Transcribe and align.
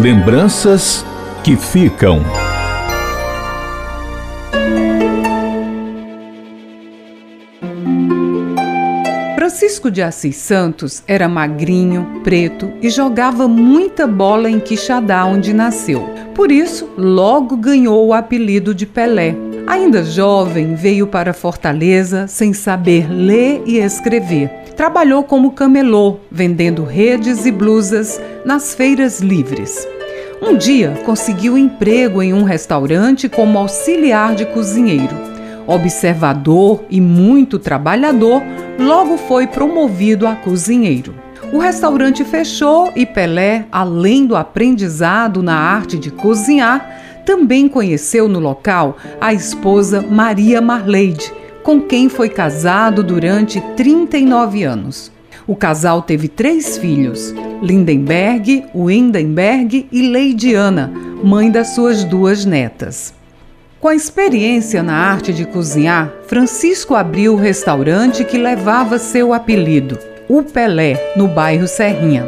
Lembranças 0.00 1.04
que 1.44 1.56
ficam. 1.56 2.22
Francisco 9.34 9.90
de 9.90 10.00
Assis 10.00 10.36
Santos 10.36 11.02
era 11.06 11.28
magrinho, 11.28 12.22
preto 12.24 12.72
e 12.80 12.88
jogava 12.88 13.46
muita 13.46 14.06
bola 14.06 14.48
em 14.50 14.58
Quixadá, 14.58 15.26
onde 15.26 15.52
nasceu. 15.52 16.08
Por 16.34 16.50
isso, 16.50 16.88
logo 16.96 17.54
ganhou 17.54 18.06
o 18.06 18.14
apelido 18.14 18.74
de 18.74 18.86
Pelé. 18.86 19.36
Ainda 19.66 20.02
jovem, 20.02 20.74
veio 20.74 21.06
para 21.06 21.34
Fortaleza 21.34 22.26
sem 22.26 22.54
saber 22.54 23.06
ler 23.12 23.62
e 23.66 23.76
escrever. 23.76 24.48
Trabalhou 24.76 25.22
como 25.22 25.52
camelô, 25.52 26.16
vendendo 26.30 26.84
redes 26.84 27.44
e 27.44 27.52
blusas 27.52 28.18
nas 28.44 28.74
feiras 28.74 29.20
livres. 29.20 29.86
Um 30.42 30.56
dia 30.56 31.02
conseguiu 31.04 31.58
emprego 31.58 32.22
em 32.22 32.32
um 32.32 32.44
restaurante 32.44 33.28
como 33.28 33.58
auxiliar 33.58 34.34
de 34.34 34.46
cozinheiro. 34.46 35.14
Observador 35.66 36.82
e 36.88 36.98
muito 36.98 37.58
trabalhador, 37.58 38.42
logo 38.78 39.18
foi 39.18 39.46
promovido 39.46 40.26
a 40.26 40.34
cozinheiro. 40.34 41.14
O 41.52 41.58
restaurante 41.58 42.24
fechou 42.24 42.90
e 42.96 43.04
Pelé, 43.04 43.66
além 43.70 44.24
do 44.24 44.34
aprendizado 44.34 45.42
na 45.42 45.56
arte 45.56 45.98
de 45.98 46.10
cozinhar, 46.10 47.22
também 47.26 47.68
conheceu 47.68 48.26
no 48.26 48.40
local 48.40 48.96
a 49.20 49.34
esposa 49.34 50.00
Maria 50.00 50.62
Marleide, 50.62 51.32
com 51.62 51.82
quem 51.82 52.08
foi 52.08 52.30
casado 52.30 53.02
durante 53.02 53.60
39 53.76 54.64
anos. 54.64 55.12
O 55.50 55.56
casal 55.56 56.02
teve 56.02 56.28
três 56.28 56.78
filhos: 56.78 57.34
Lindenberg, 57.60 58.66
Windenberg 58.72 59.84
e 59.90 60.00
Leidiana, 60.00 60.92
mãe 61.24 61.50
das 61.50 61.74
suas 61.74 62.04
duas 62.04 62.44
netas. 62.44 63.12
Com 63.80 63.88
a 63.88 63.94
experiência 63.96 64.80
na 64.80 64.94
arte 64.94 65.32
de 65.32 65.44
cozinhar, 65.44 66.08
Francisco 66.28 66.94
abriu 66.94 67.32
o 67.32 67.36
restaurante 67.36 68.22
que 68.22 68.38
levava 68.38 68.96
seu 68.96 69.34
apelido, 69.34 69.98
o 70.28 70.40
Pelé, 70.44 71.14
no 71.16 71.26
bairro 71.26 71.66
Serrinha. 71.66 72.24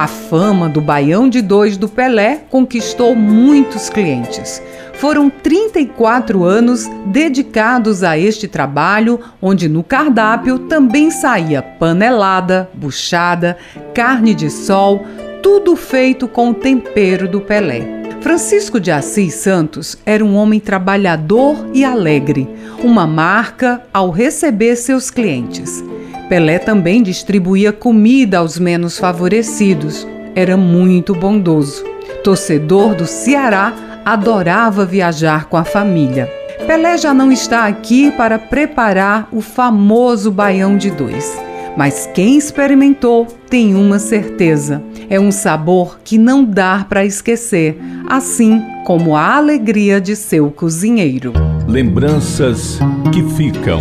A 0.00 0.06
fama 0.06 0.66
do 0.66 0.80
Baião 0.80 1.28
de 1.28 1.42
Dois 1.42 1.76
do 1.76 1.86
Pelé 1.86 2.44
conquistou 2.48 3.14
muitos 3.14 3.90
clientes. 3.90 4.62
Foram 4.94 5.28
34 5.28 6.42
anos 6.42 6.88
dedicados 7.04 8.02
a 8.02 8.16
este 8.16 8.48
trabalho, 8.48 9.20
onde 9.42 9.68
no 9.68 9.84
cardápio 9.84 10.60
também 10.60 11.10
saía 11.10 11.60
panelada, 11.60 12.70
buchada, 12.72 13.58
carne 13.92 14.32
de 14.32 14.48
sol, 14.48 15.04
tudo 15.42 15.76
feito 15.76 16.26
com 16.26 16.48
o 16.48 16.54
tempero 16.54 17.28
do 17.28 17.42
Pelé. 17.42 17.86
Francisco 18.22 18.80
de 18.80 18.90
Assis 18.90 19.34
Santos 19.34 19.98
era 20.06 20.24
um 20.24 20.34
homem 20.34 20.60
trabalhador 20.60 21.68
e 21.74 21.84
alegre, 21.84 22.48
uma 22.82 23.06
marca 23.06 23.82
ao 23.92 24.08
receber 24.08 24.76
seus 24.76 25.10
clientes. 25.10 25.84
Pelé 26.30 26.60
também 26.60 27.02
distribuía 27.02 27.72
comida 27.72 28.38
aos 28.38 28.56
menos 28.56 28.96
favorecidos. 28.96 30.06
Era 30.32 30.56
muito 30.56 31.12
bondoso. 31.12 31.84
Torcedor 32.22 32.94
do 32.94 33.04
Ceará, 33.04 33.74
adorava 34.04 34.86
viajar 34.86 35.46
com 35.46 35.56
a 35.56 35.64
família. 35.64 36.30
Pelé 36.68 36.96
já 36.96 37.12
não 37.12 37.32
está 37.32 37.66
aqui 37.66 38.12
para 38.12 38.38
preparar 38.38 39.28
o 39.32 39.40
famoso 39.40 40.30
baião 40.30 40.76
de 40.76 40.92
dois. 40.92 41.36
Mas 41.76 42.08
quem 42.14 42.38
experimentou 42.38 43.26
tem 43.48 43.74
uma 43.74 43.98
certeza: 43.98 44.80
é 45.08 45.18
um 45.18 45.32
sabor 45.32 45.98
que 46.04 46.16
não 46.16 46.44
dá 46.44 46.86
para 46.88 47.04
esquecer, 47.04 47.76
assim 48.08 48.62
como 48.86 49.16
a 49.16 49.34
alegria 49.34 50.00
de 50.00 50.14
seu 50.14 50.48
cozinheiro. 50.48 51.32
Lembranças 51.66 52.78
que 53.12 53.20
ficam. 53.34 53.80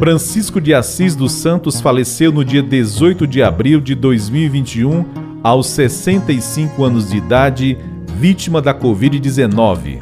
Francisco 0.00 0.62
de 0.62 0.72
Assis 0.72 1.14
dos 1.14 1.30
Santos 1.32 1.78
faleceu 1.78 2.32
no 2.32 2.42
dia 2.42 2.62
18 2.62 3.26
de 3.26 3.42
abril 3.42 3.82
de 3.82 3.94
2021, 3.94 5.04
aos 5.44 5.66
65 5.66 6.82
anos 6.82 7.10
de 7.10 7.18
idade, 7.18 7.76
vítima 8.16 8.62
da 8.62 8.72
Covid-19. 8.72 10.00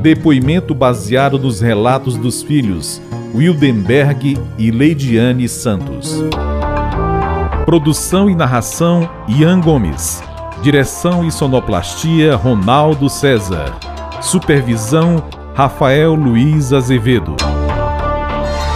Depoimento 0.00 0.72
baseado 0.72 1.36
nos 1.36 1.60
relatos 1.60 2.14
dos 2.14 2.44
filhos 2.44 3.02
Wildenberg 3.34 4.38
e 4.56 4.70
Leidiane 4.70 5.48
Santos. 5.48 6.22
Produção 7.66 8.30
e 8.30 8.36
narração 8.36 9.10
Ian 9.26 9.60
Gomes. 9.60 10.22
Direção 10.62 11.26
e 11.26 11.32
sonoplastia 11.32 12.36
Ronaldo 12.36 13.08
César. 13.08 13.76
Supervisão 14.20 15.24
Rafael 15.56 16.14
Luiz 16.14 16.72
Azevedo. 16.72 17.57